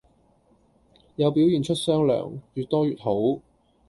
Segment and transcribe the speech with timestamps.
[1.17, 3.39] 有表現出雙糧，越多越好!